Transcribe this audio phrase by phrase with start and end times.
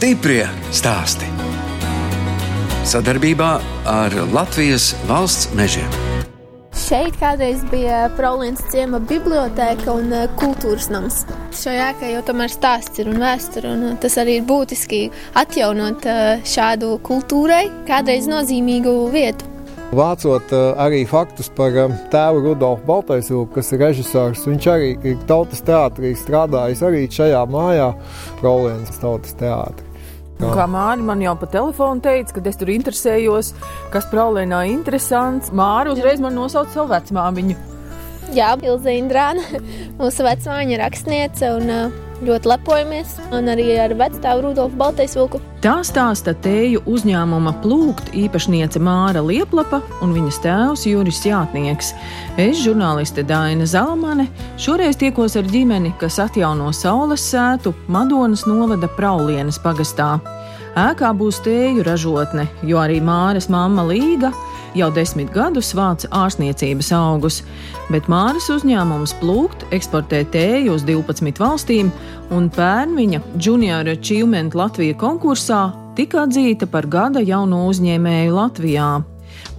[0.00, 1.26] Stiprie stāsti.
[2.88, 3.48] Sadarbībā
[3.84, 5.90] ar Latvijas valsts mežiem.
[6.72, 11.18] Šeit kādreiz bija Prolīnas ciema biblioteka un eh, kultūras nams.
[11.52, 15.02] Šajā ēkā jau tomēr stāsts ir un vēsture, un eh, tas arī ir būtiski
[15.36, 19.52] atjaunot eh, šādu kultūrai kādreiz nozīmīgu vietu.
[19.92, 21.76] Vācot arī faktus par
[22.14, 27.92] tēvu Rudolfu Baltaisvilku, kas ir režisors, viņš arī ir tautas teātrī strādājis arī šajā mājā,
[28.40, 29.89] Prolīnas tautas teātrī.
[30.40, 33.52] Un kā Mārija man jau pa telefonu teica, kad es tur interesējos,
[33.92, 37.58] kas Prālēnā ir interesants, Mārija uzreiz man nosauca savu vecmāmiņu.
[38.36, 39.44] Jā, Ilza Indrāna,
[40.00, 41.74] mūsu vecmāmiņa rakstniece un
[42.24, 45.40] ļoti lepojamies, un arī ar vecstāvu Rudolfu Baltaisvilku.
[45.64, 51.92] Tā stāsta tēju uzņēmuma plūkt īpašniece Māra Lieplapa un viņas tēvs Juris Jātnieks.
[52.40, 54.28] Es, žurnāliste Daina Zalmane,
[54.60, 60.18] šoreiz tiekos ar ģimeni, kas atjauno saules sētu Madonas novada Praulienes pagastā.
[60.78, 64.30] Ēkā būs tēju ražotne, jo arī Māras mamma Līga
[64.78, 67.40] jau desmit gadus vāc ārstniecības augus,
[67.90, 71.92] bet Māras uzņēmums Plūkt eksportē tēju uz 12 valstīm,
[72.30, 75.68] un pērn viņa Junior Achievement Latvija konkursā
[75.98, 78.90] tika atzīta par gada jauno uzņēmēju Latvijā.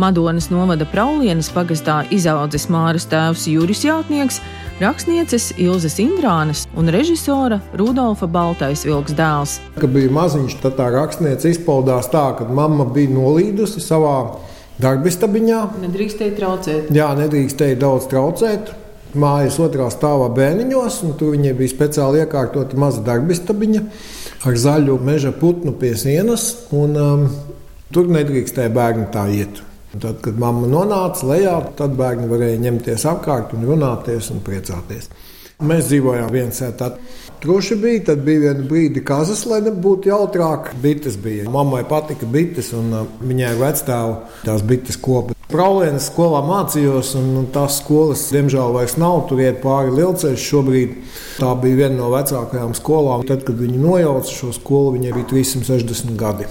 [0.02, 4.40] Madonas novada Praulienes pagastā izaudzis Māras tēvs Juris Jātnieks,
[4.82, 9.60] rakstnieces Ilzas Indrānas un režisora Rudolfa Baltais vilks dēls.
[9.78, 14.16] Kad bija maziņš, tad tā rakstniece izpaudās tā, ka mamma bija nolīdusi savā
[14.82, 15.62] darbistabiņā.
[15.86, 16.92] Nedrīkstēja traucēt.
[16.96, 18.74] Jā, nedrīkstēja daudz traucēt.
[19.22, 23.82] Mājas otrā stāvā bērniņos, un tur viņai bija speciāli iekārtota maza darbistabiņa
[24.48, 27.26] ar zaļu meža putnu pie sienas, un um,
[27.92, 29.60] tur nedrīkstēja bērni tā iet.
[29.92, 35.10] Tad, kad mamma nonāca lejā, tad bērni varēja ņemties apkārt un runāties un priecāties.
[35.68, 36.96] Mēs dzīvojām viens otru.
[37.42, 40.68] Truši bija, tad bija viena brīdi kazas, lai nebūtu jautrāk.
[40.84, 41.48] Bites bija.
[41.50, 45.34] Mammai patika bites, un uh, viņai vecstāvu tās bites kopa.
[45.50, 49.24] Prālienes skolā mācījos, un tās skolas, diemžēl, vairs nav.
[49.26, 50.94] Tur iet pāri lielceļš šobrīd.
[51.42, 53.26] Tā bija viena no vecākajām skolām.
[53.26, 56.46] Tad, kad viņi nojauca šo skolu, viņai bija 360 gadi.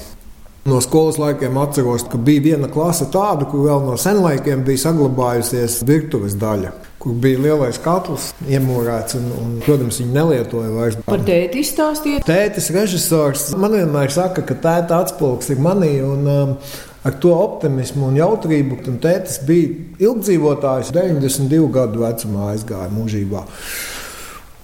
[0.66, 5.84] No skolas laikiem atceros, ka bija viena klase tāda, kur vēl no senlaikiem bija saglabājusies
[5.86, 11.00] virtuves daļa kur bija lielais katls, iemūrēts, un, un, protams, viņi nelietoja vairs.
[11.06, 12.26] Par tēti izstāstiet.
[12.28, 15.96] Tētis režisors man vienmēr saka, ka tēta atspulgs ir manī.
[16.04, 16.56] Un, um,
[17.00, 18.76] Ar to optimismu un jautrību.
[18.90, 19.70] Un tētis bija
[20.04, 23.40] ilgdzīvotājs, 92 gadu vecumā aizgāja mūžībā.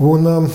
[0.05, 0.51] Un, um,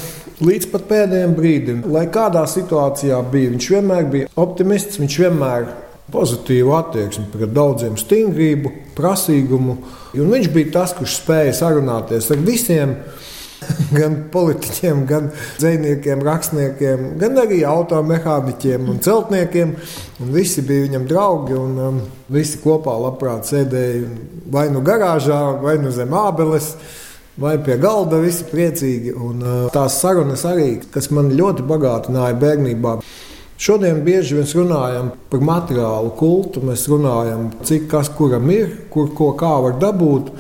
[0.46, 5.66] līdz pat pēdējiem brīdim, lai kādā situācijā bija, viņš vienmēr bija optimists, viņš vienmēr
[6.14, 9.80] pozitīvu attieksmi pret daudziem, stingrību, prasīgumu.
[10.20, 12.96] Un viņš bija tas, kurš spēja sarunāties ar visiem.
[13.94, 15.28] Gan politiķiem, gan
[15.60, 19.76] dzīsniekiem, rakstniekiem, gan arī automehāniķiem un celtniekiem.
[20.18, 22.00] Un visi bija viņam draugi, un um,
[22.34, 24.08] visi kopā labprāt sēdēja
[24.50, 26.72] vai nu garāžā, vai nu zem ābeles,
[27.38, 28.18] vai pie galda.
[28.26, 29.14] Visi priecīgi.
[29.14, 32.98] Un, uh, tās sarunas arī, kas man ļoti bagātināja bērnībā.
[33.62, 36.64] Šodien bieži vien runājam par materiālu kultu.
[36.66, 40.32] Mēs runājam, cik kas kuram ir, kur ko kā var dabūt.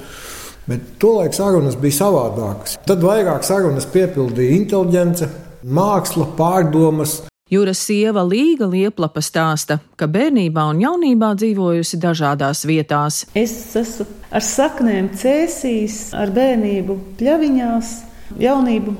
[0.65, 2.79] Bet tolaik sarunas bija savādākas.
[2.87, 5.27] Tad vairāk sarunas piepildīja inteliģence,
[5.61, 7.19] māksla, pārdomas.
[7.53, 13.27] Jūras sieva Līga Lieplapa stāsta, ka bērnībā un jaunībā dzīvojusi dažādās vietās.
[13.37, 17.93] Es esmu ar saknēm cēsīs, ar bērnību pļaviņās,
[18.47, 18.95] jaunību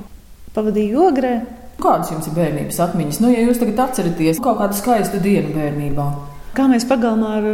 [0.53, 1.33] pavadīju ogrē,
[1.81, 3.19] Kādas jums ir bērnības atmiņas?
[3.23, 6.05] Nu, ja jūs tagad atceraties kaut kādu skaistu dienu bērnībā.
[6.53, 7.47] Kā mēs pagalmā ar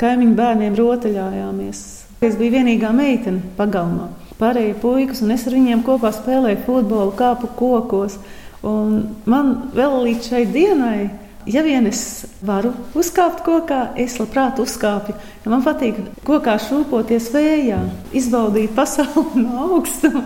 [0.00, 1.82] kaimiņu bērniem rotaļājāmies.
[2.24, 4.08] Es biju vienīgā meitene pagalmā.
[4.40, 8.16] Pārējie puikas, un es ar viņiem kopā spēlēju futbolu, kāpu kokos.
[8.64, 8.98] Un
[9.28, 11.10] man vēl līdz šai dienai,
[11.44, 12.00] ja vien es
[12.44, 15.18] varu uzkāpt kokā, es labprāt uzkāpju.
[15.52, 17.82] Man patīk kokā šūpoties vējā,
[18.16, 20.24] izbaudīt pasauli no augstuma.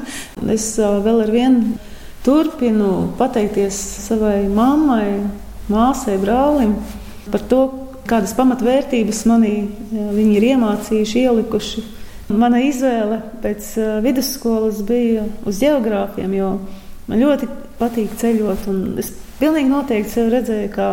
[0.55, 1.79] Es vēl ar vienu
[2.21, 5.23] Turpinu pateikties savai mammai,
[5.73, 6.75] māsai, brālim
[7.33, 7.61] par to,
[8.11, 9.55] kādas pamatvērtības manī
[9.89, 11.85] viņi ir iemācījuši, ielikuši.
[12.37, 13.71] Mana izvēle pēc
[14.05, 16.51] vidusskolas bija uz geogrāfiem, jo
[17.09, 18.69] man ļoti patīk ceļot.
[19.01, 20.91] Es pilnīgi noteikti sevi redzēju kā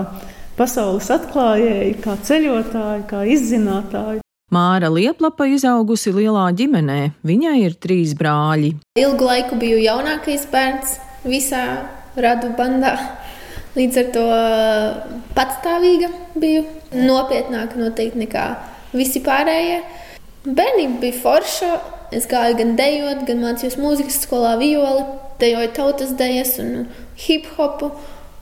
[0.57, 4.23] pasaules atklājēju, kā ceļotāju, kā izzinātāju.
[4.56, 7.01] Māra Lieplapa izaugusi lielā ģimenē.
[7.27, 8.77] Viņai ir trīs brāļi.
[8.95, 10.95] Ilgu laiku biju jaunākais bērns
[11.25, 11.64] visā
[12.18, 12.96] radu bandā.
[13.78, 14.25] Līdz ar to
[15.38, 16.10] patstāvīga
[16.40, 16.66] biju.
[16.96, 18.46] Nopietnāka noteikti nekā
[18.96, 19.81] visi pārējie.
[20.48, 21.72] Bērnība bija forša.
[22.16, 25.02] Es gāju gan dejot, gan mācījos mūzikas skolā violi,
[25.42, 26.86] dejoju tautas dejas un
[27.19, 27.92] hip hopu.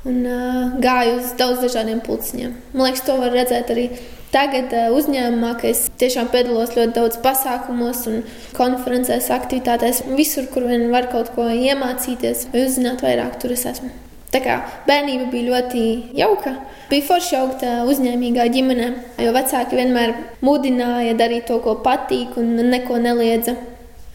[0.06, 2.54] Un uh, gāju uz daudz dažādiem pulciņiem.
[2.74, 3.88] Man liekas, to var redzēt arī
[4.34, 8.24] tagad uh, uzņēmumā, ka es tiešām piedalos ļoti daudz pasākumos un
[8.58, 10.06] konferencēs, aktivitātēs.
[10.18, 13.92] Visur, kur vien var kaut ko iemācīties vai uzzināt vairāk, tur es esmu.
[14.36, 14.56] Tā kā
[14.88, 15.84] bērnība bija ļoti
[16.18, 16.58] jauka.
[16.90, 18.90] Bija forši augt uzņēmīgā ģimenē,
[19.24, 20.12] jo vecāki vienmēr
[20.44, 23.56] mudināja darīt to, ko patīk, un neko neliedza.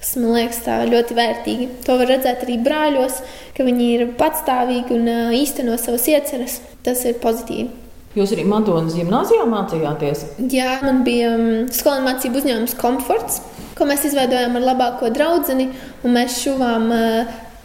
[0.01, 1.69] Tas man liekas ļoti vērtīgi.
[1.85, 3.21] To var redzēt arī brāļos,
[3.57, 6.61] ka viņi ir patstāvīgi un īsteno savas ieceres.
[6.81, 7.69] Tas ir pozitīvi.
[8.17, 10.25] Jūs arī Madonas gimnājā mācījāties?
[10.51, 11.29] Jā, man bija
[11.71, 13.39] skolēnu mācību uzņēmums Comforts,
[13.79, 15.69] ko mēs izveidojām ar labāko draugu.
[16.09, 16.89] Mēs šuvām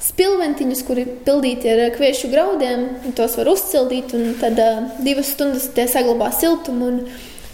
[0.06, 2.86] spilventiņus, kuri pildīti ar kviešu graudiem.
[3.18, 4.60] Tos var uzcildīt, un tad
[5.08, 7.02] divas stundas tie saglabā siltumu un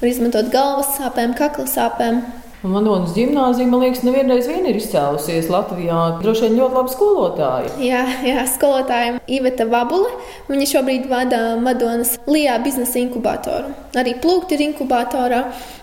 [0.01, 2.23] var izmantot galvas sāpēm, kakla sāpēm.
[2.61, 5.97] Madonas gimnāzija, man liekas, nevienreiz vien ir izcēlusies Latvijā.
[6.21, 7.71] Droši vien ļoti labi skolotāji.
[7.87, 10.11] Jā, jā skolotāja Iveta Vabule.
[10.45, 13.73] Viņa šobrīd vada Madonas Lijā biznesa inkubatoru.
[13.97, 15.41] Arī plūkt ir inkubatorā.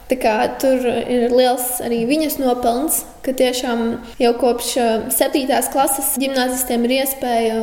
[0.09, 3.83] Tur ir liels arī viņas nopelns, ka tiešām
[4.23, 4.71] jau kopš
[5.13, 5.45] 7.
[5.75, 7.59] klases gimnazistiem ir iespēja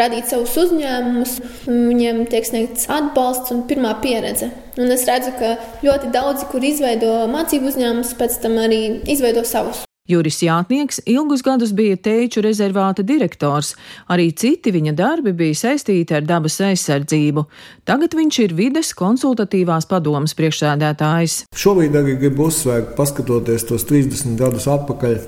[0.00, 1.36] radīt savus uzņēmumus,
[1.68, 4.48] viņiem tiek sniegts atbalsts un pirmā pieredze.
[4.80, 9.84] Un es redzu, ka ļoti daudzi, kur izveido mācību uzņēmumus, pēc tam arī izveido savus.
[10.12, 13.72] Juris Jātnieks ilgus gadus bija teiču rezervāta direktors,
[14.12, 17.46] arī citi viņa darbi bija saistīti ar dabas aizsardzību.
[17.88, 21.38] Tagad viņš ir vides konsultatīvās padomas priekšsēdētājs.
[21.56, 25.18] Šobrīd arī gribu uzsvērt, paskatoties tos 30 gadus atpakaļ,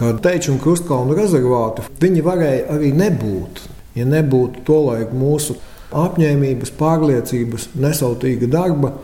[0.00, 3.64] kad teiču un krustkalnu rezervāti, viņi varēja arī nebūt,
[3.98, 5.58] ja nebūtu tolaik mūsu
[5.90, 8.94] apņēmības, pārliecības, nesautīga darba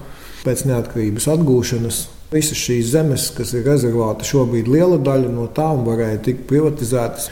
[0.47, 6.19] pēc neatkarības atgūšanas Visas šīs zemes, kas ir rezervāta, šobrīd liela daļa no tām varēja
[6.27, 7.29] tikt privatizētas.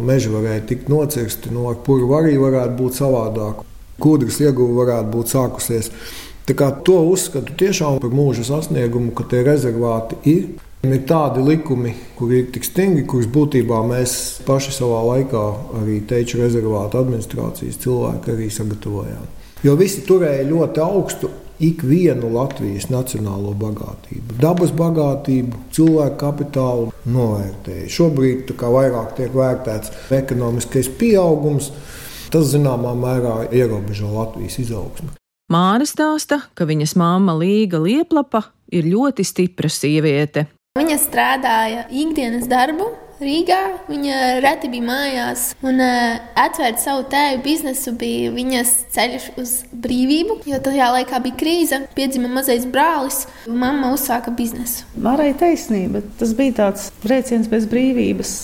[0.00, 3.60] Meži varēja tikt nocirsti, no kura arī varētu būt savādāk.
[4.00, 5.90] Kūdras ieguve varētu būt sākusies.
[6.48, 10.48] Tā kā to uzskatu tiešām par mūža sasniegumu, ka tie rezervāti ir.
[10.84, 15.44] Ir tādi likumi, kuri ir tik stingri, kurus būtībā mēs paši savā laikā,
[15.80, 19.30] arī teiču rezervāta administrācijas cilvēki, arī sagatavojām.
[19.64, 21.30] Jo visi turēja ļoti augstu
[21.62, 27.90] ikvienu Latvijas nacionālo bagātību, dabas bagātību, cilvēku kapitālu novērtēja.
[27.94, 31.70] Šobrīd vairāk tiek vērtēts ekonomiskais pieaugums.
[32.34, 35.12] Tas zināmā mērā ierobežo Latvijas izaugsmu.
[35.52, 38.40] Māra stāsta, ka viņas māma Līga Lieplapa
[38.72, 40.48] ir ļoti stipra sieviete.
[40.74, 42.88] Viņa strādāja ikdienas darbu,
[43.22, 43.58] Rīgā.
[43.86, 49.52] Viņa reti bija mājās, un uh, atvērt savu tēvu biznesu bija viņas ceļš uz
[49.84, 50.40] brīvību.
[50.50, 54.82] Jo tajā laikā bija krīze, piedzima mazais brālis, un mamma uzsāka biznesu.
[54.98, 58.34] Mārai taisnība, tas bija tāds brēciens bez brīvības.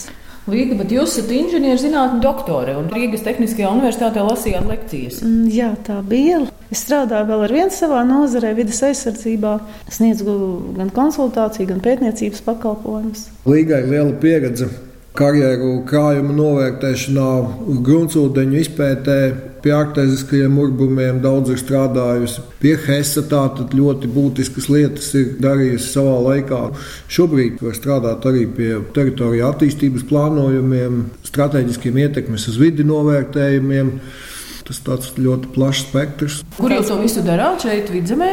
[0.49, 5.21] Līga, bet jūs esat inženierzinātņu doktore un Rīgas Tehniskajā universitātē lasījāt lekcijas.
[5.27, 6.41] Mm, jā, tā bija.
[6.73, 9.57] Es strādāju vēl ar vienu savā nozarē, vidas aizsardzībā.
[9.93, 10.37] Sniedzu
[10.79, 13.27] gan konsultāciju, gan pētniecības pakalpojumus.
[13.51, 14.71] Līgai liela pieredze
[15.21, 17.29] karjeru krājuma novērtēšanā,
[17.85, 19.19] gruntsūdeņu izpētē,
[19.61, 22.45] pie arktēziskajiem urbumiem daudz ir strādājusi.
[22.63, 26.61] Pie HESA tātad ļoti būtiskas lietas ir darījusi savā laikā.
[27.13, 33.93] Šobrīd var strādāt arī pie teritoriju attīstības plānojumiem, strateģiskiem ietekmes uz vidi novērtējumiem.
[34.71, 36.41] Tas tāds ļoti plašs spektrs.
[36.57, 38.31] Kur jūs to visu darāt šeit, vidzemē?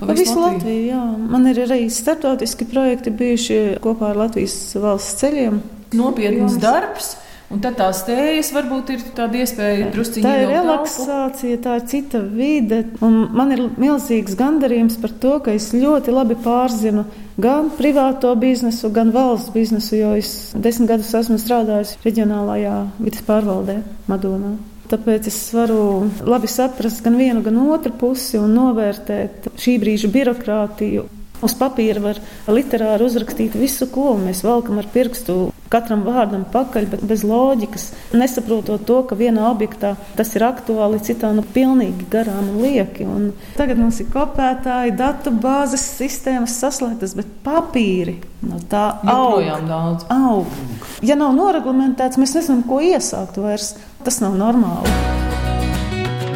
[0.00, 0.56] Pa visu, visu Latviju.
[0.58, 1.02] Latviju jā.
[1.30, 5.60] Man ir arī startautiski projekti bijuši kopā ar Latvijas valsts ceļiem
[5.98, 7.14] nopietns darbs.
[7.52, 10.22] Un tad tās tējas varbūt ir tāda iespēja druskuļi.
[10.24, 12.80] Tā ir relaksācija, tā ir cita vide.
[13.04, 17.04] Man ir milzīgs gandarījums par to, ka es ļoti labi pārzinu
[17.38, 23.82] gan privāto biznesu, gan valsts biznesu, jo es desmit gadus esmu strādājis reģionālajā vidas pārvaldē
[24.10, 24.56] Madonā.
[24.90, 31.06] Tāpēc es varu labi saprast gan vienu, gan otru pusi un novērtēt šī brīža birokrātiju.
[31.44, 37.04] Uz papīra var literāri uzrakstīt visu, ko mēs valkam ar pirkstu katram vārdam pakaļ, bet
[37.08, 37.90] bez loģikas.
[38.14, 43.08] Nesaprotot to, ka vienā objektā tas ir aktuāli, citā nu pilnīgi garām un lieki.
[43.10, 43.28] Un
[43.58, 50.08] tagad mums ir kopētāji, datu bāzes sistēmas saslēgtas, bet papīri no tā joprojām daudz.
[50.14, 50.58] Aug.
[51.04, 53.74] Ja nav noreglamentēts, mēs nezinām, ko iesākt vairs.
[54.04, 54.90] Tas nav normāli.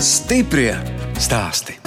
[0.00, 0.72] Stiprie
[1.20, 1.77] stāsti.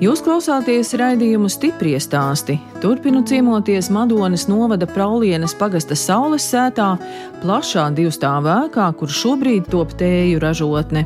[0.00, 2.54] Jūs klausāties raidījumu stipri stāstī.
[2.80, 6.94] Turpinu ciemoties Madonas novada Praulienes pagasta saules sētā,
[7.42, 11.04] plašā divstāvu ēkā, kur šobrīd top tēju ražotne.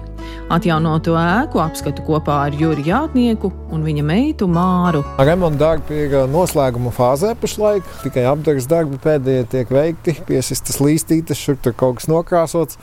[0.55, 5.03] Atjaunoto ēku apskatu kopā ar Juri Jātnieku un viņa meitu Māru.
[5.19, 7.83] Remonta darbi ir noslēguma fāzē pašlaik.
[8.07, 12.79] Tikai apgabals darbi pēdējie tiek veikti, piesistas līstītes, šur tur kaut kas nokrāsots.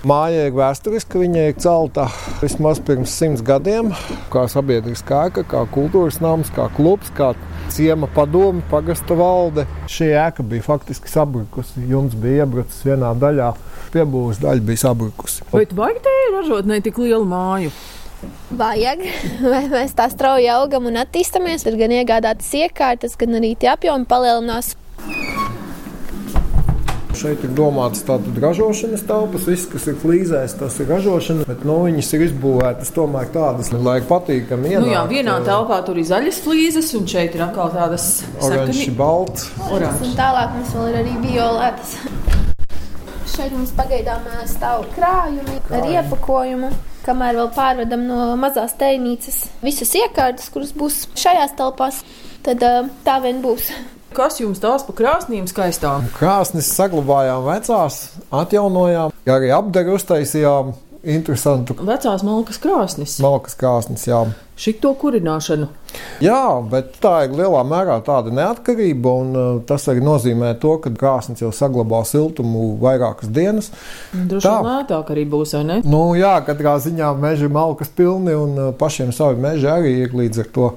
[0.00, 2.06] Māja ir vēsturiska, viņa ir celta
[2.40, 3.90] vismaz pirms simts gadiem.
[4.32, 7.34] Kā sabiedriskā ēka, kā kultūras nams, kā klubs, kā
[7.68, 9.66] ciema padome, pagasta valde.
[9.92, 11.84] Šī ēka bija faktiski sabrukusi.
[11.90, 13.50] Jums bija iebrucis vienā daļā,
[13.92, 15.44] piebūves daļa bija sabrukusi.
[15.52, 17.76] Vai tu baigi te ražot ne tik lielu māju?
[18.56, 19.04] Vajag,
[19.52, 24.08] vai mēs tā strauji augam un attīstāmies, tad gan iegādātas iekārtas, gan arī tie apjomi
[24.08, 24.78] palielinās.
[27.20, 31.74] Šeit ir domāts tādas ražošanas telpas, viss, kas ir flīzēs, tas ir ražošana, bet no
[31.82, 34.86] viņas ir izbūvētas tomēr tādas, lai patīkami ienākt.
[34.86, 38.06] Nu jā, vienā telpā tur ir zaļas flīzes, un šeit ir atkal tādas
[38.40, 39.50] oranžs, balts.
[39.68, 40.06] Oranžs.
[40.08, 41.94] Un tālāk mums vēl ir arī violētas.
[43.34, 46.72] Šeit mums pagaidām stāv krājumi ar iepakojumu.
[47.04, 52.00] Kamēr vēl pārvedam no mazās teinīcas visas iekārtas, kuras būs šajās telpās,
[52.48, 52.64] tad
[53.04, 53.68] tā vien būs.
[54.10, 56.08] Kas jums tās pa krāsnīm skaistām?
[56.16, 57.98] Krāsnes saglabājām vecās,
[58.34, 60.72] atjaunojām, arī apdaru uztaisījām.
[61.00, 61.78] Interesantu.
[61.88, 63.14] Vecās malkas krāsnes.
[63.24, 64.18] Malkas krāsnes, jā.
[64.60, 65.70] Šito kurināšanu.
[66.20, 70.92] Jā, bet tā ir lielā mērā tāda neatkarība, un uh, tas arī nozīmē to, ka
[70.92, 73.70] krāsnes jau saglabā siltumu vairākas dienas.
[74.12, 75.78] Droši vien lētāk arī būs, vai ne?
[75.88, 80.42] Nu, jā, katrā ziņā meži malkas pilni, un uh, pašiem savi meži arī ir līdz
[80.44, 80.68] ar to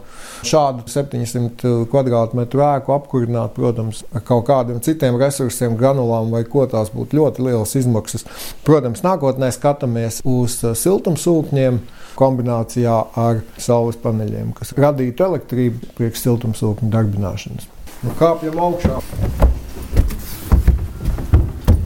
[0.47, 6.93] šādu 700 kvadrātmetru ēku apkurināt, protams, ar kaut kādiem citiem resursiem, granulām vai ko tās
[6.95, 8.23] būtu ļoti lielas izmaksas.
[8.63, 11.83] Protams, nākotnē skatāmies uz uh, siltumsūkņiem
[12.17, 17.69] kombinācijā ar saules paneļiem, kas radītu elektrību priekš siltumsūkņu darbināšanas.
[18.03, 18.99] Nu, kāpjam augšā!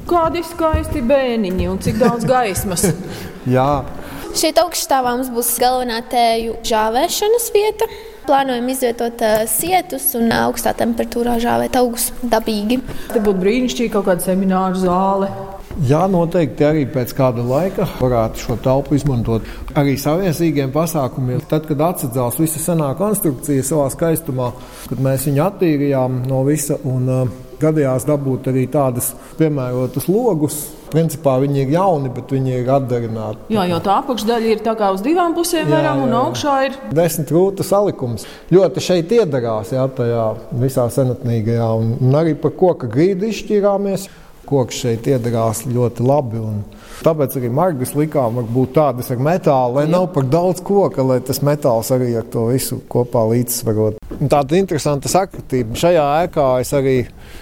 [0.07, 2.85] Kādi skaisti bēniņi un cik daudz gaismas!
[3.57, 3.83] Jā.
[4.37, 7.87] Šeit augšstāvā mums būs galvenā tēju žāvēšanas vieta.
[8.27, 12.81] Plānojam izvietot sietus un augstā temperatūrā žāvēt augus dabīgi.
[13.13, 15.31] Te būtu brīnišķīgi kaut kāda semināra zāle.
[15.85, 19.45] Jā, noteikti arī pēc kāda laika varētu šo telpu izmantot
[19.77, 21.43] arī saviesīgiem pasākumiem.
[21.51, 24.47] Tad, kad atsadzās visa senā konstrukcija savā skaistumā,
[24.89, 30.57] kad mēs viņu attīrījām no visa un uh, gadījās dabūt arī tādas piemērotas logus.
[30.87, 33.49] Principā viņi ir jauni, bet viņi ir atdarināti.
[33.51, 36.21] Jā, jo tā apakšdaļa ir tā kā uz divām pusēm, jā, varam, un jā, jā.
[36.29, 38.23] augšā ir desmit rūta salikums.
[38.55, 40.29] Ļoti šeit iedarās, jā, tajā
[40.63, 44.07] visā senatnīgajā, un, un arī par koka grīdu izšķirāmies
[44.47, 46.41] koks šeit iedarās ļoti labi.
[47.05, 51.43] Tāpēc arī margas likām varbūt tādas ar metālu, lai nav par daudz koka, lai tas
[51.45, 53.99] metāls arī ar to visu kopā līdzsvarot.
[54.17, 55.77] Tāda interesanta sakritība.
[55.77, 56.95] Šajā ēkā es arī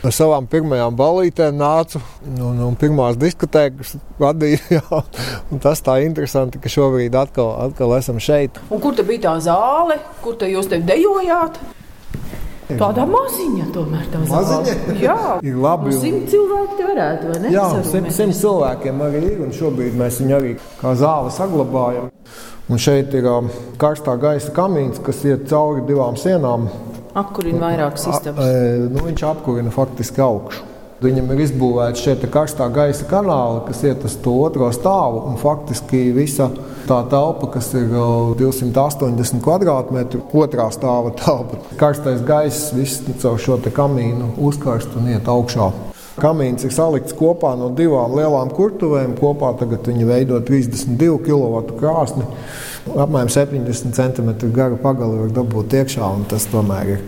[0.03, 2.01] ar savām pirmajām balītēm nācu
[2.33, 4.59] un, un pirmās diskotēkas vadīju.
[4.75, 5.01] Jā.
[5.63, 8.59] Tas tā interesanti, ka šobrīd atkal, atkal esam šeit.
[8.67, 11.62] Un kur bija tā zāle, kur jūs te dejojāt?
[12.65, 14.95] Tāda maziņa, tomēr tā maziņa.
[14.98, 15.17] Jā,
[15.50, 15.93] ir labi.
[15.93, 17.53] Un simt cilvēki te varētu, vai ne?
[17.53, 22.10] Jā, simt, simt cilvēkiem arī ir, un šobrīd mēs viņu arī kā zāli saglabājam.
[22.65, 26.65] Un šeit ir um, karstā gaisa kamīns, kas iet cauri divām sienām.
[27.15, 28.50] Apkurina vairākas istabas.
[28.50, 30.75] E, nu, viņš apkurina faktiski augšu.
[31.05, 35.35] Viņam ir izbūvēta šie karstā gaisa kanāli, kas iet uz to otro stāvu.
[35.38, 36.47] Faktiski visa
[36.89, 37.91] tā telpa, kas ir
[38.39, 41.62] 280 km2, otrā stāva telpa.
[41.77, 45.69] Karstais gaiss viss caur šo kamīnu uzkarst un iet augšā.
[46.15, 49.17] Kamīns ir salikts kopā no divām lielām kurtuvēm.
[49.19, 52.25] Kopā viņi veido 32 kW krāsni
[52.94, 57.04] apmēram 70 cm gara pagali var dabūt iekšā, un tas tomēr ir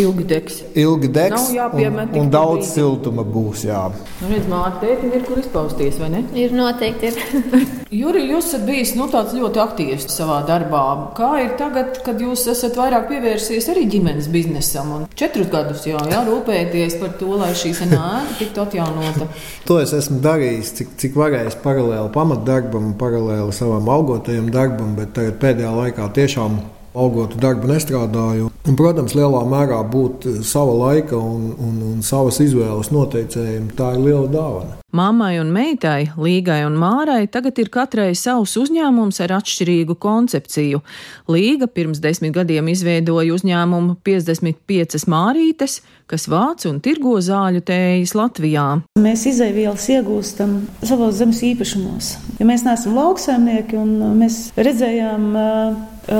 [0.00, 0.60] ilgi degs.
[0.78, 2.70] Ilgi degs un, un daudz brīdi.
[2.72, 3.64] siltuma būs.
[3.68, 3.84] Jā.
[4.20, 6.24] Nu, redz, Mārta, tētim ir kur izpausties, vai ne?
[6.38, 7.10] Ir noteikti.
[7.10, 7.20] Ir.
[8.00, 10.82] Juri, jūs esat bijis nu, ļoti aktīvs savā darbā.
[11.18, 14.92] Kā ir tagad, kad jūs esat vairāk pievērsies arī ģimenes biznesam?
[14.96, 19.30] Un četrus gadus jau jā, rūpēties par to, lai šī senāta tiktu atjaunota.
[19.68, 25.40] to es esmu darījis, cik, cik varējis paralēli pamatdarbam, paralēli savam augotajam darbam, bet tagad
[25.42, 26.60] pēdējā laikā tiešām
[26.96, 28.48] augotu darbu nestrādāju.
[28.66, 34.02] Un, protams, lielā mērā būt sava laika un, un, un savas izvēles noteicējiem, tā ir
[34.04, 34.78] liela dāvana.
[34.96, 40.82] Māmai un meitai, Līgai un Mārai, tagad ir katrai savs uzņēmums ar atšķirīgu koncepciju.
[41.30, 45.78] Līga pirms desmit gadiem izveidoja uzņēmumu 55 mārītes,
[46.10, 48.66] kas vāc un tirgo zāļu tējas Latvijā.
[48.98, 52.16] Mēs izēvielas iegūstam savos zemes īpašumos.
[52.40, 55.26] Ja mēs neesam lauksaimnieki un mēs redzējām,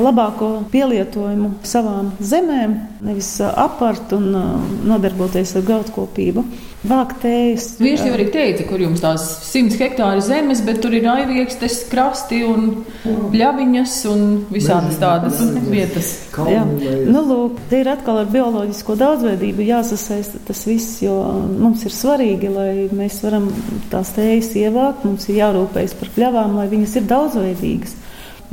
[0.05, 2.75] labāko pielietojumu savām zemēm,
[3.07, 4.29] nevis apart un
[4.85, 6.45] nodarboties ar graudkopību.
[6.81, 7.65] Vākt tējas.
[7.77, 12.39] Viņš jau arī teica, kur jums tās 100 hektāri zemes, bet tur ir aiviekstes, krasti
[12.49, 12.71] un
[13.05, 16.09] pļaviņas un visādas tādas vietas.
[16.33, 16.63] Jā.
[16.65, 21.19] Nu, lūk, te ir atkal ar bioloģisko daudzveidību jāsasaista tas viss, jo
[21.51, 23.51] mums ir svarīgi, lai mēs varam
[23.93, 27.99] tās tējas ievākt, mums ir jārūpējas par pļavām, lai viņas ir daudzveidīgas.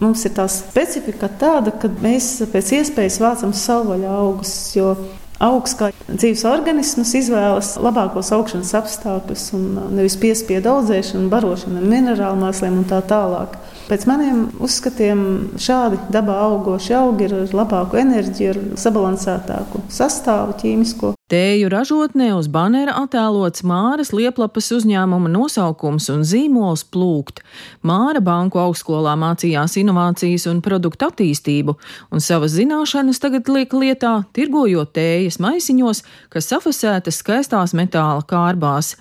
[0.03, 4.91] Mums ir tā specifika tāda, ka mēs pēc iespējas vācam savvaļā augus, jo
[5.43, 9.67] augs kā dzīves organisms izvēlas labākos augšanas apstākļus un
[9.97, 13.57] nevis piespiedu audzēšanu, barošanu ar minerālu mēsliem un tā tālāk.
[13.87, 15.19] Pēc maniem uzskatiem
[15.63, 21.13] šādi dabā augoši augi ir ar labāku enerģiju, ar sabalansētāku sastāvu ķīmisko.
[21.31, 27.41] Tēju ražotnē uz banera attēlots Māras lieplapas uzņēmuma nosaukums un zīmols plūkt.
[27.87, 31.75] Māra banku augstskolā mācījās inovācijas un produktu attīstību,
[32.11, 38.95] un savas zināšanas tagad liek lietā, tirgojot tējas maisiņos, kas safasētas skaistās metāla kārbās.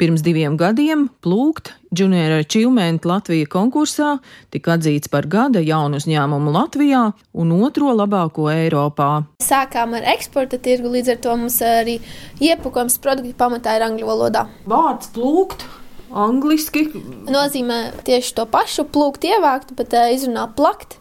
[0.00, 4.18] Pirms diviem gadiem plūkt Junior Achievement Latvija konkursā
[4.54, 7.02] tika atzīts par gada jaunu uzņēmumu Latvijā
[7.34, 9.10] un otro labāko Eiropā.
[9.44, 11.98] Sākām ar eksporta tirgu, līdz ar to mums arī
[12.42, 14.46] iepakojums produkti pamatā ir angļu valodā.
[14.70, 15.66] Vārds plūkt.
[16.10, 16.88] Angliski
[17.30, 20.98] nozīmē tieši to pašu plūkt, ievākt, bet uh, izrunā plakt.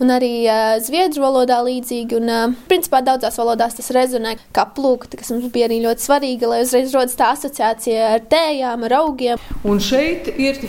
[0.00, 5.16] Un arī uh, zviedru valodā līdzīgi, un uh, principā daudzās valodās tas rezonē kā plūkta,
[5.20, 9.46] kas mums bija arī ļoti svarīga, lai uzreiz rodas tā asociācija ar tējām, ar augiem.
[9.64, 10.60] Un šeit ir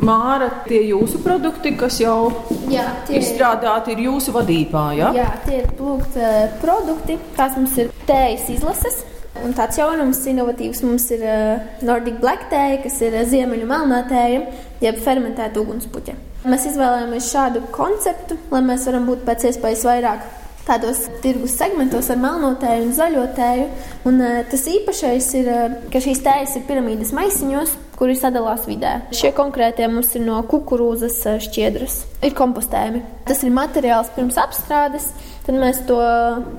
[0.00, 2.30] Māra, tie jūsu produkti, kas jau
[2.72, 4.84] jā, tie izstrādāti, ir jūsu vadībā.
[4.96, 5.10] Ja?
[5.16, 6.30] Jā, tie ir plūkta
[6.62, 7.18] produkti.
[7.36, 9.02] Tās mums ir tējas izlases.
[9.44, 14.00] Un tāds jaunums, inovatīvs mums ir uh, Nordic Black tēja, kas ir uh, ziemeļu melnā
[14.08, 14.40] tēja,
[14.82, 16.16] jeb fermentēta ugunspuķa.
[16.48, 20.24] Mēs izvēlējāmies šādu konceptu, lai mēs varam būt pēc iespējas vairāk
[20.66, 23.68] tādos tirgus segmentos ar melno tēju un zaļo tēju.
[24.08, 28.94] Un, uh, tas īpašais ir, uh, ka šīs tējas ir piramīdas maisiņos, kuri sadalās vidē.
[29.12, 33.02] Šie konkrētie mums ir no kukurūzas šķiedras, ir kompostējumi.
[33.28, 35.10] Tas ir materiāls pirms apstrādes.
[35.44, 36.00] Tad mēs to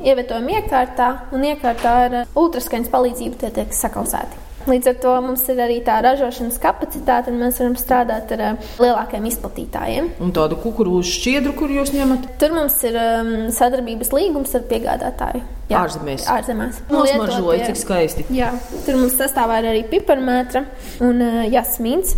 [0.05, 4.50] ievietojam iekārtā, un iekārtā ar ultraskaņas palīdzību tie tiek sakausēti.
[4.69, 8.67] Līdz ar to mums ir arī tā ražošanas kapacitāte, un mēs varam strādāt ar uh,
[8.81, 10.11] lielākiem izplatītājiem.
[10.21, 12.27] Un tādu kukurūzu šķiedru, kur jūs ņemat?
[12.41, 15.41] Tur mums ir um, sadarbības līgums ar piegādātāju.
[15.71, 16.27] Jā, ārzemēs.
[16.29, 16.83] ārzemēs.
[16.91, 18.27] Nosmaržoja, cik skaisti.
[18.35, 18.51] Jā,
[18.85, 20.65] tur mums sastāvā ir arī piparmētra
[21.07, 22.17] un uh, jasmīns.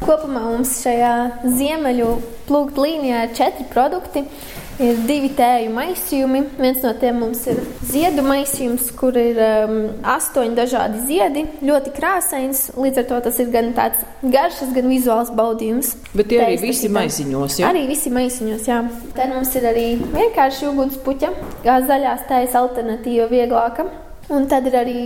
[0.00, 1.12] Kopumā mums šajā
[1.44, 2.12] ziemeļu
[2.46, 4.24] plūkta līnijā ir četri produkti.
[4.80, 6.38] Ir divi tēju maisījumi.
[6.56, 9.74] Viens no tiem mums ir ziedu maisījums, kur ir um,
[10.08, 11.42] astoņi dažādi ziedi.
[11.68, 12.62] Ļoti krāsains.
[12.80, 15.92] Līdz ar to tas ir gan tāds garšas, gan vizuāls baudījums.
[16.14, 17.58] Bet tie arī visi maisiņos.
[17.60, 17.68] Jā?
[17.74, 18.78] Arī visi maisiņos, jā.
[19.18, 21.32] Tad mums ir arī vienkārši ugunspuķa,
[21.66, 23.84] kā zaļās tējas alternatīva, vieglāka.
[24.32, 25.02] Un tad ir arī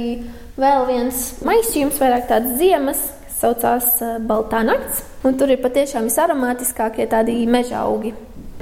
[0.60, 5.02] vēl viens maisījums, vairāk tāds ziemas, kas saucās uh, Baltā nakts.
[5.26, 8.14] Un tur ir patiešām visaromātiskākie tādi meža augi.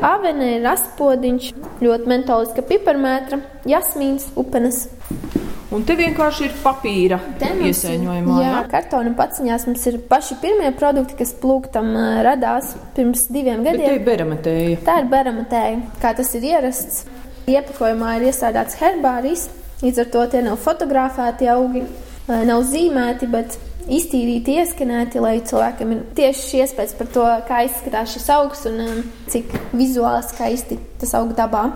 [0.02, 3.38] Avene ir astpodiņš, ļoti mentoliska piparmētra,
[3.70, 4.88] jasmīns, upenes.
[5.72, 8.40] Un te vienkārši ir papīra iesaiņojumā.
[8.42, 11.94] Jā, jā, kartona paciņās mums ir paši pirmie produkti, kas plūktam
[12.26, 13.86] radās pirms diviem gadiem.
[13.86, 14.82] Bet tā ir beramatēja.
[14.84, 17.04] Tā ir beramatēja, kā tas ir ierasts.
[17.48, 19.48] Iepakojumā ir iesādāts herbārijs,
[19.82, 21.86] līdz ar to tie nav fotografēti augi,
[22.28, 23.56] nav zīmēti, bet
[23.90, 28.82] iztīrīti, ieskanēti, lai cilvēkam ir tieši šī iespējas par to, kā izskatās šis augs un
[28.84, 29.00] um,
[29.32, 31.70] cik vizuāli skaisti tas aug dabā.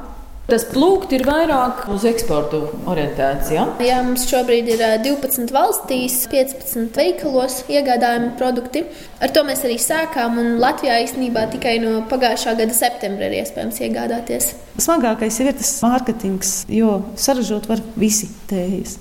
[0.46, 3.48] Tas plūkt ir vairāk uz eksportu orientēts.
[3.50, 3.64] Ja?
[3.82, 8.84] Jā, mums šobrīd ir 12 valstīs, 15 veikalos iegādājami produkti.
[9.18, 13.82] Ar to mēs arī sākām, un Latvijā īstenībā tikai no pagājušā gada septembra ir iespējams
[13.88, 14.52] iegādāties.
[14.86, 19.00] Smagākais ir tas mārketings, jo saražot var visi tējas.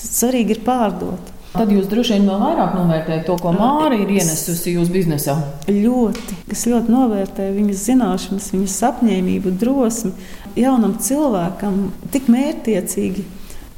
[0.00, 1.34] Svarīgi ir pārdot.
[1.52, 5.36] Tad jūs droši vien vēl vairāk novērtējat to, ko Māra ir ienesusi jūsu biznesā.
[5.68, 6.36] Ļoti.
[6.52, 10.12] Es ļoti novērtēju viņas zināšanas, viņas apņēmību, drosmi.
[10.58, 11.80] Jaunam cilvēkam
[12.12, 13.24] tik mērķtiecīgi,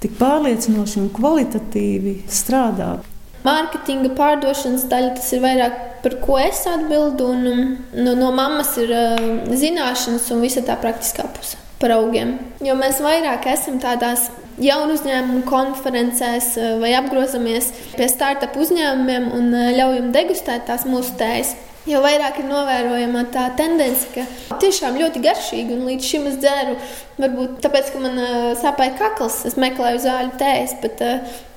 [0.02, 3.06] tik pārliecinoši un kvalitatīvi strādāt.
[3.46, 7.30] Mārketinga pārdošanas daļa tas ir vairāk par ko es atbildu.
[7.32, 7.64] Un, um,
[7.96, 12.36] no, no mammas ir uh, zināšanas un visa tā praktiskā puse par augiem.
[12.60, 14.28] Jo mēs vairāk esam tādās
[14.60, 21.16] jaunu uzņēmumu konferencēs eh, vai apgrozamies pie startup uzņēmumiem un eh, ļaujam degustēt tās mūsu
[21.20, 21.56] tējas.
[21.88, 26.76] Jo vairāk ir novērojama tā tendence, ka tiešām ļoti garšīgi, un līdz šim es dzēru,
[27.16, 30.76] varbūt tāpēc, ka man uh, sāpēja kakls, es meklēju zāļu tējas.
[30.84, 31.00] Bet,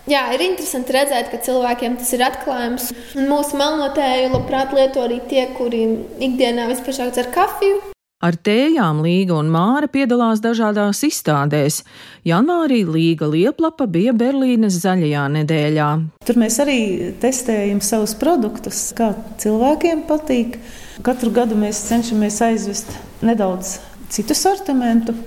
[0.07, 2.93] jā, ir interesanti redzēt, ka cilvēkiem tas ir atklājums.
[3.19, 5.89] Un mūsu melnotēju labprāt lieto arī tie, kuri
[6.23, 7.92] ikdienā vispār dzer kafiju.
[8.23, 11.81] Ar tējām Līga un Māra piedalās dažādās izstādēs.
[12.23, 15.87] Janvārī Līga Lieplapa bija Berlīnes zaļajā nedēļā.
[16.23, 16.77] Tur mēs arī
[17.19, 19.11] testējam savus produktus, kā
[19.43, 20.55] cilvēkiem patīk.
[21.03, 22.95] Katru gadu mēs cenšamies aizvest
[23.27, 23.75] nedaudz
[24.13, 25.17] citu sortimentu.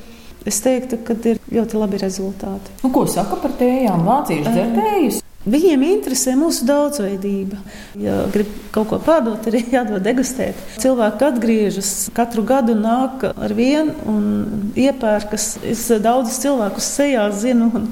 [0.49, 2.79] Es teiktu, ka ir ļoti labi rezultāti.
[2.81, 4.09] Nu, ko saka par tējām?
[4.09, 5.26] Vāciešu dzērtējus?
[5.47, 7.59] Viņiem interesē mūsu daudzveidība.
[8.03, 10.59] Ja grib kaut ko pārdot, arī jādod degustēt.
[10.83, 15.53] Cilvēki atgriežas, katru gadu nāk ar vienu un iepērkas.
[15.63, 17.87] Es daudzus cilvēkus sejā zinu, un,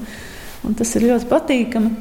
[0.67, 1.95] un tas ir ļoti patīkami.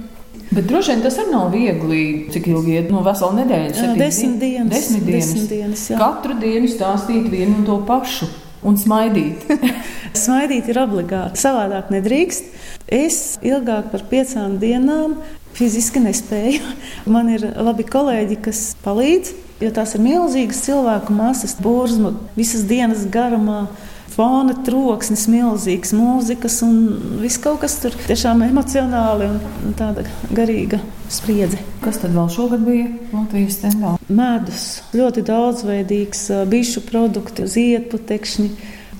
[0.53, 2.01] Bet droši vien tas arī nav viegli.
[2.33, 3.93] Cik ilgi iet no vesela nedēļa?
[3.97, 4.73] Desmit dienas.
[4.73, 5.29] Desmit dienas.
[5.29, 5.99] Desmit dienas jā.
[6.01, 8.29] Katru dienu stāstīt vienu un to pašu
[8.65, 9.47] un smaidīt.
[10.23, 11.41] smaidīt ir obligāti.
[11.41, 12.51] Savādāk nedrīkst.
[12.93, 15.17] Es ilgāk par piecām dienām
[15.57, 16.75] fiziski nespēju.
[17.13, 23.07] Man ir labi kolēģi, kas palīdz, jo tās ir milzīgas cilvēku masas, burzma visas dienas
[23.11, 23.65] garumā.
[24.13, 26.75] Fona troksnis, milzīgs mūzikas un
[27.23, 30.77] viss kaut kas tur tiešām emocionāli un tāda garīga
[31.09, 31.57] spriedze.
[31.81, 33.95] Kas tad vēl šogad bija Latvijas stendā?
[34.13, 38.51] Medus, ļoti daudzveidīgs, bišu produkti, ziedputekšņi,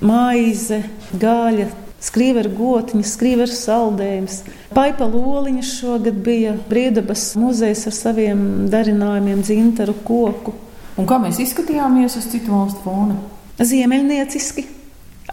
[0.02, 0.82] maize,
[1.14, 1.70] gaļa,
[2.04, 4.42] skrīveru gotiņas, skrīveru saldējums.
[4.74, 10.54] Paipa loliņa šogad bija Brīvdabas muzejs ar saviem darinājumiem, dzintaru koku.
[11.00, 13.18] Un kā mēs izskatījāmies uz citu valstu fona?
[13.58, 14.66] Ziemeļnieciski.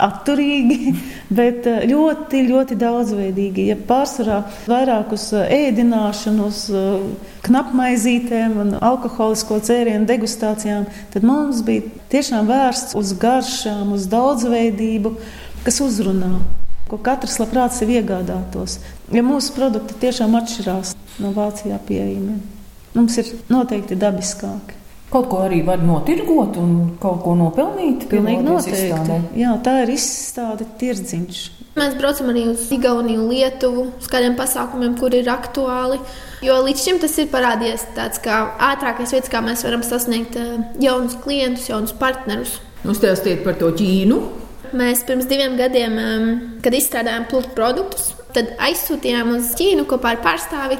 [0.01, 0.93] Atturīgi,
[1.39, 3.67] bet eh, ļoti, ļoti daudzveidīgi.
[3.73, 4.39] Ja pārsvarā
[4.71, 7.03] vairāk uz eh, ēdināšanu, uz eh,
[7.45, 15.17] knapmaizītēm un alkoholisko dzērienu degustācijām, tad mums bija tiešām vērsts uz garšām, uz daudzveidību,
[15.67, 16.37] kas uzrunā
[16.91, 18.79] ko katrs labprāt sev iegādātos.
[19.15, 22.41] Ja mūsu produkti tiešām atšķirās no Vācijā pieejamiem,
[22.97, 24.77] mums ir noteikti dabiskāki.
[25.11, 28.05] Kaut ko arī var notirgot un kaut ko nopelnīt.
[28.11, 28.85] Pilnīgi noteikti.
[28.87, 29.17] Izstādē.
[29.35, 31.41] Jā, tā ir izstāde tirdziņš.
[31.75, 35.99] Mēs braucam arī uz Igauniju, Lietuvu, uz kādiem pasākumiem, kur ir aktuāli.
[36.43, 38.39] Jo līdz šim tas ir parādījies tāds kā
[38.71, 42.57] ātrākais veids, kā mēs varam sasniegt eh, jaunus klientus, jaunus partnerus.
[42.87, 44.19] Uzstāstiet par to Ķīnu.
[44.71, 45.97] Mēs pirms diviem gadiem,
[46.63, 50.77] kad izstrādājām plūdu produktus, tad aizsūtījām uz Ķīnu kopā ar pārstāvi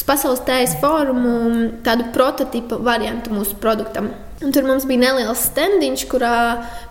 [0.00, 4.10] uz Pasaules tējas fórumu tādu prototypu variantu mūsu produktam.
[4.40, 6.36] Un tur mums bija neliels standiņš, kurā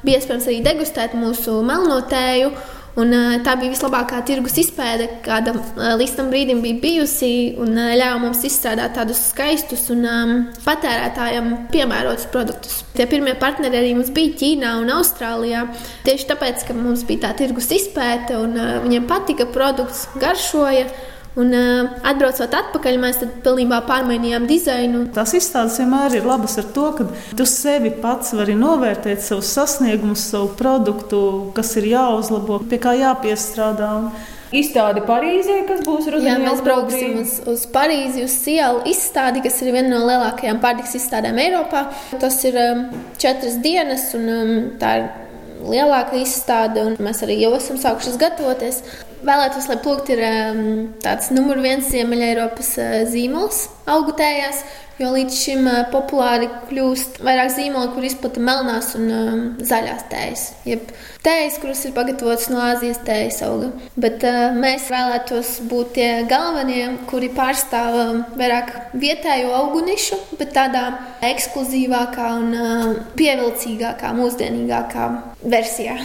[0.03, 2.51] bija iespējams arī degustēt mūsu melno tēju.
[2.99, 3.13] Un,
[3.45, 5.53] tā bija vislabākā tirgus izpēde, kāda
[5.99, 7.31] līdz tam brīdim bija bijusi,
[7.61, 10.33] un ļāva mums izstrādāt tādus skaistus un um,
[10.65, 12.81] patērētājiem piemērotus produktus.
[12.97, 15.67] Tie pirmie partneri arī mums bija Ķīnā un Austrālijā.
[16.07, 20.89] Tieši tāpēc, ka mums bija tā tirgus izpēte un uh, viņiem patika produkts, garšoja.
[21.39, 25.05] Un, uh, atbraucot atpakaļ, mēs pilnībā pārmainījām dizainu.
[25.15, 27.05] Tās izstādes vienmēr ir labas ar to, ka
[27.37, 31.21] tu sevi pats vari novērtēt, savus sasniegumus, savu produktu,
[31.55, 33.93] kas ir jāuzlabo, pie kā jāpiestrādā.
[34.49, 36.31] Izstāde Parīzē, kas būs rudenī.
[36.31, 40.97] Jā, mēs brauksim uz, uz Parīzi, uz Sielu izstādi, kas ir viena no lielākajām pārtiks
[40.97, 41.85] izstādēm Eiropā.
[42.17, 42.87] Tas ir um,
[43.21, 45.11] četras dienas, un um, tā ir
[45.69, 48.81] lielāka izstāde, un mēs arī jau esam sākuši gatavoties.
[49.19, 50.67] Vēlētos, lai plūkt ir um,
[51.03, 54.61] tāds numur viens Ziemeļa Eiropas uh, zīmols augutējās,
[55.01, 60.45] jo līdz šim uh, populāri kļūst vairāk zīmoli, kur izplata melnās un um, zaļās tējas.
[60.69, 60.87] Jeb
[61.25, 63.73] tējas, kuras ir pagatavotas no Āzijas tējas auga.
[63.99, 68.71] Bet uh, mēs vēlētos būt tie galvenie, kuri pārstāv um, vairāk
[69.03, 70.87] vietējo augu nišu, bet tādā
[71.33, 75.99] ekskluzīvākā un uh, pievilcīgākā, mūsdienīgākā versijā.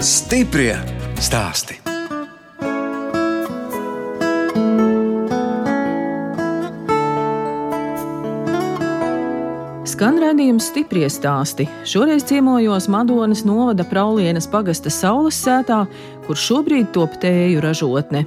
[0.00, 1.76] Stiprie stāsti.
[9.84, 11.66] Skan redzējums stipri stāsti.
[11.84, 15.82] Šoreiz ciemojos Madonas novada Praulienas pagasta saules sētā,
[16.24, 18.24] kur šobrīd top tēju ražotne.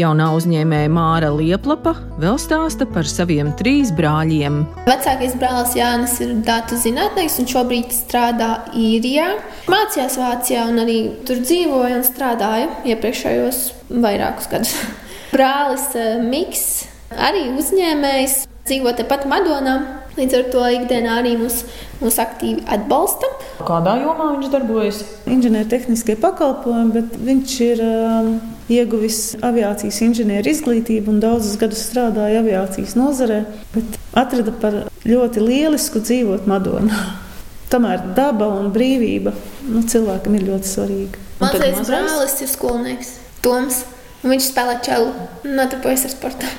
[0.00, 4.62] Jaunā uzņēmēja Māra Lieplapa vēl stāsta par saviem trīs brāļiem.
[4.86, 9.26] Vecākais brālis Jānis ir datu zinātnēks un šobrīd strādā īrijā.
[9.68, 13.58] Mācījās Vācijā un arī tur dzīvoja un strādāja iepriekšējos
[14.00, 14.72] vairākus gadus.
[15.34, 16.64] Brālis eh, Miks
[17.12, 19.76] arī uzņēmējs, dzīvo tepat Madonā.
[20.16, 21.60] Līdz ar to ikdienā arī mūs,
[22.00, 23.28] mūs aktīvi atbalsta.
[23.68, 25.04] Kādā jomā viņš darbojas?
[25.30, 28.32] Inženiertehniskie pakalpojumi, bet viņš ir um,
[28.70, 33.42] ieguvis aviācijas inženieru izglītību un daudzus gadus strādāja aviācijas nozarē,
[33.74, 37.02] bet atrada par ļoti lielisku dzīvot Madonā.
[37.72, 39.34] Tomēr daba un brīvība
[39.70, 41.26] nu, cilvēkam ir ļoti svarīga.
[41.40, 43.84] Mazais brālis ir skolnieks, Toms,
[44.20, 45.14] un viņš spēlē čelu
[45.46, 46.50] un notarbojas ar sportu.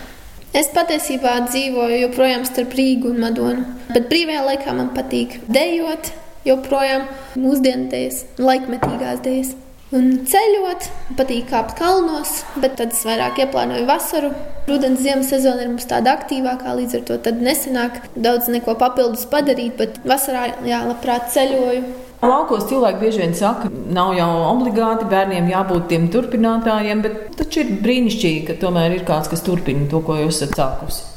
[0.57, 3.61] Es patiesībā dzīvoju joprojām starp Rīgu un Madonu.
[3.93, 6.09] Bet brīvajā laikā man patīk dejot,
[6.47, 7.05] joprojām
[7.39, 9.53] mūsdienu dēļas, laikmetīgās dēļas.
[9.91, 10.85] Un ceļot,
[11.19, 14.29] patīk kāpt kalnos, bet tad es vairāk ieplānoju vasaru.
[14.69, 19.75] Rudens, ziemas sezona ir mums tāda aktīvākā, līdz ar to nesenāk daudz neko papildus padarīt,
[19.81, 21.83] bet vasarā jā, labprāt ceļoju.
[22.23, 27.75] Laukos cilvēki bieži vien saka, nav jau obligāti bērniem jābūt tiem turpinātājiem, bet taču ir
[27.83, 31.07] brīnišķīgi, ka tomēr ir kāds, kas turpina to, ko jūs esat sākusi.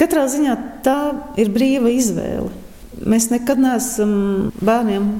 [0.00, 0.98] Katrā ziņā tā
[1.38, 2.50] ir brīva izvēle.
[3.06, 4.16] Mēs nekad neesam
[4.58, 5.12] bērniem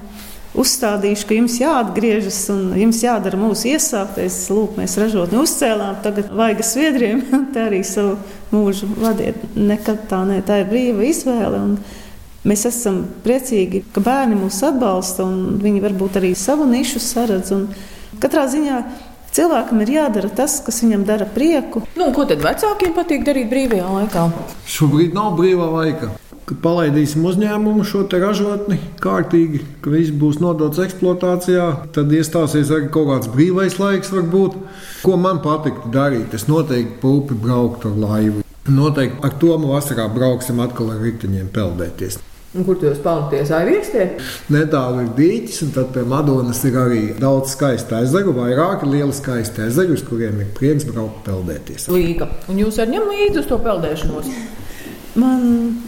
[0.61, 4.39] uzstādījuši, ka jums jāatgriežas un jums jādara mūsu iesāktais.
[4.53, 7.23] Lūk, mēs ražotni uzcēlām, tagad vajag sviedriem,
[7.55, 8.17] tā arī savu
[8.55, 9.39] mūžu vadiet.
[9.57, 11.63] Nekad tā nē, tā ir brīva izvēle.
[12.47, 17.53] Mēs esam priecīgi, ka bērni mūs atbalsta un viņi varbūt arī savu nišu saredz.
[18.23, 18.81] Katrā ziņā
[19.37, 21.83] Cilvēkam ir jādara tas, kas viņam dara prieku.
[22.01, 24.23] Nu, ko tad vecākiem patīk darīt brīvajā laikā?
[24.73, 26.15] Šobrīd nav brīvā laika
[26.47, 33.11] kad palaidīsim uzņēmumu šo ražotni kārtīgi, ka viss būs nodots eksploatācijā, tad iestāsies arī kaut
[33.11, 34.55] kāds brīvais laiks, varbūt.
[35.03, 36.35] Ko man patiktu darīt?
[36.39, 38.47] Es noteikti pupi brauktu ar laivu.
[38.71, 42.19] Noteikti ar to vasarā brauksim atkal ar riteņiem peldēties.
[42.57, 43.51] Un kur jūs pelnaties?
[43.53, 44.05] Aizviestē?
[44.55, 49.67] Netālu ir dīķis, un tad pie Madonas ir arī daudz skaistu ezeru, vairāki lieli skaisti
[49.67, 51.91] ezeri, uz kuriem ir prieks braukt peldēties.
[51.93, 52.31] Līga.
[52.49, 54.31] Un jūs arī ņemat līdzi uz to peldēšanos?
[55.17, 55.43] Man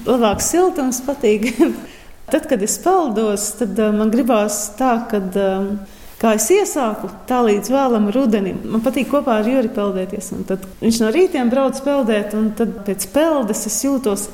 [0.09, 1.51] labāk siltums patīk.
[2.33, 5.23] tad, kad es peldos, tad uh, man gribās tā, ka.
[5.37, 5.71] Um,
[6.19, 8.57] Kā es iesāku, tā līdz vēlam rudenim.
[8.67, 10.33] Man patīk kopā ar Juri peldēties.
[10.81, 14.25] Viņš no rītiem brauc peldēt, un tad pēc peldes es jūtos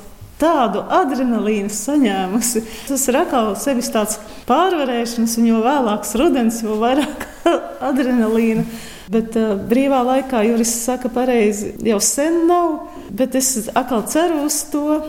[0.40, 2.62] tādu adrenalīnu saņēmusi.
[2.88, 4.16] Tas ir atkal sevis tāds
[4.48, 7.28] pārvarēšanas, un jo vēlāks rudens, jo vairāk
[7.90, 8.64] adrenalīna.
[9.12, 14.62] Bet uh, brīvā laikā Juris saka, pareizi, jau sen nav, bet es atkal ceru uz
[14.72, 15.00] to.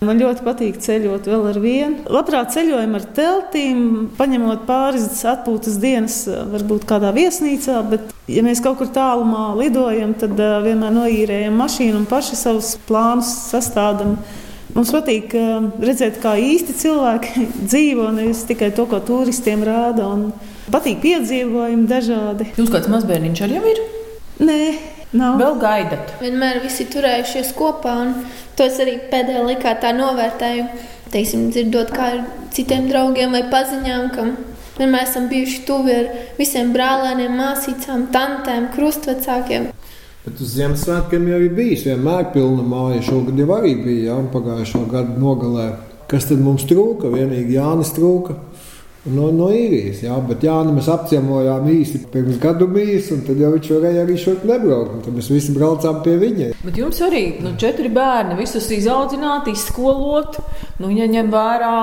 [0.00, 2.04] Man ļoti patīk ceļot vēl ar vienu.
[2.08, 3.80] Labprāt ceļojam ar teltīm,
[4.16, 10.38] paņemot pāris atpūtas dienas, varbūt kādā viesnīcā, bet, ja mēs kaut kur tālumā lidojam, tad
[10.40, 14.14] uh, vienmēr noīrējam mašīnu un paši savus plānus sastādām.
[14.72, 20.08] Mums patīk uh, redzēt, kā īsti cilvēki dzīvo, nevis tikai to, ko turistiem rāda.
[20.08, 20.30] Un,
[20.70, 22.46] Patīk piedzīvojumi dažādi.
[22.58, 23.84] Jūs kāds mazbērniņš arī ir?
[24.46, 24.62] Nē.
[25.10, 25.40] Nav.
[25.40, 26.12] Vēl gaidat.
[26.22, 28.12] Vienmēr visi turējušies kopā, un
[28.54, 30.68] to es arī pēdējā laikā tā novērtēju.
[31.10, 32.20] Teiksim, dzirdot, kā ir
[32.54, 34.36] citiem draugiem vai paziņām, kam
[34.76, 36.06] vienmēr esam bijuši tuvi ar
[36.38, 39.72] visiem brālēniem, māsīcām, tantēm, krustvecākiem.
[40.22, 43.02] Bet uz Ziemassvētkiem jau ir bijis vienmēr pilna māja.
[43.10, 45.72] Šogad jau arī bija jā, pagājušā gada nogalē.
[46.10, 47.10] Kas tad mums trūka?
[47.10, 48.38] Vienīgi Jānis trūka.
[49.08, 53.48] No, no īrijas, jā, bet Jānis mēs apciemojām īsi pirms gadu bijis, un tad jau
[53.54, 54.98] viņš varēja arī šurp nebraukt.
[55.06, 56.48] Tad mēs visi braucām pie viņa.
[56.60, 60.36] Bet jums arī nu, četri bērni, visus izaudzināt, izskolot,
[60.82, 61.78] nu, ja ņem vērā.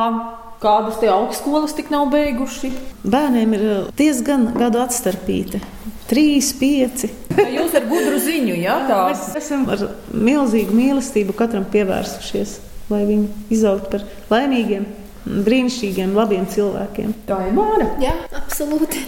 [0.57, 2.71] Kādas te augstskolas tik nav beiguši?
[3.05, 5.59] Bērniem ir uh, diezgan gadu atstarpīte.
[6.09, 7.11] Trīs, pieci.
[7.57, 9.01] Jūs ar gudru ziņu, jā, tā?
[9.11, 12.55] Mēs esam ar milzīgu mīlestību katram pievērsušies,
[12.89, 14.87] lai viņi izaugtu par laimīgiem,
[15.47, 17.15] brīnišķīgiem, labiem cilvēkiem.
[17.27, 17.89] Tā ir Māra.
[18.03, 19.03] Jā, absolūti.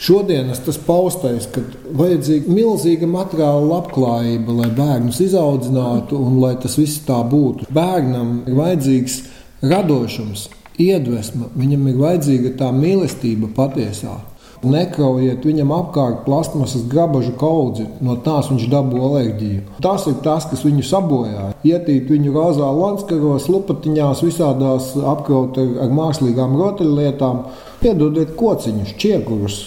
[0.00, 1.60] Šodienas tas paustais, ka
[1.92, 7.68] vajadzīga milzīga materiāla labklājība, lai bērnus izaudzinātu un lai tas viss tā būtu.
[7.76, 9.18] Bērnam ir vajadzīgs
[9.60, 10.46] radošums,
[10.80, 14.16] iedvesma, viņam ir vajadzīga tā mīlestība patiesā.
[14.60, 19.62] Nekraujiet viņam apkārt plasmasas grabažu kaudzi, no tās viņš dabū alerģiju.
[19.80, 21.46] Tas ir tas, kas viņu sabojā.
[21.64, 27.44] Ietīt viņu rozā lanskaros, lupatiņās, visādās apkraut ar, ar mākslīgām rotaļlietām.
[27.80, 29.62] Piedodiet kociņus, čiekurus,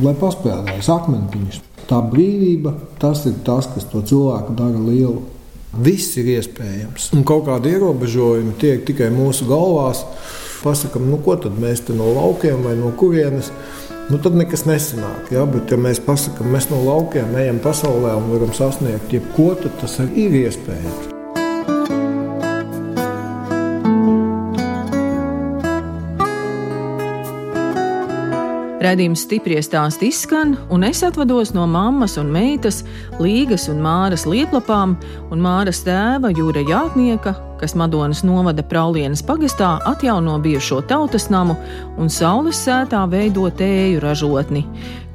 [0.00, 1.60] lai paspēlējas akmentiņus.
[1.88, 5.20] Tā brīvība, tas ir tas, kas to cilvēku dara lielu.
[5.84, 7.10] Viss ir iespējams.
[7.16, 10.06] Un kaut kādi ierobežojumi tiek tikai mūsu galvās.
[10.64, 13.52] Pasakām, nu, ko tad mēs te no laukiem vai no kurienes
[14.08, 15.32] nu, tad nekas nesanāk.
[15.34, 15.44] Ja?
[15.48, 20.00] Bet, ja mēs pasakām, mēs no laukiem ejam pasaulē un varam sasniegt jebko, tad tas
[20.08, 21.14] ir iespējams.
[28.78, 32.84] Radījums stipri stāst izskan, un es atvados no mammas un meitas,
[33.18, 34.94] Līgas un Māras lieplapām,
[35.34, 41.56] un Māras tēva Jūra Jātnieka, kas Madonas novada Praulienas pagastā atjauno bijušo tautas namu
[41.98, 44.64] un saules sētā veido tēju ražotni.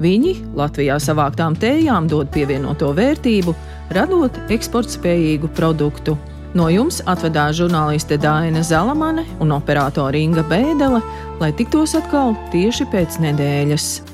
[0.02, 3.54] Viņi Latvijā savāktām tējām dod pievienoto vērtību,
[3.96, 6.18] radot eksportspējīgu produktu.
[6.54, 11.02] No jums atvedās žurnāliste Dāna Zalamane un operātore Inga Bēdele,
[11.40, 14.13] lai tiktos atkal tieši pēc nedēļas.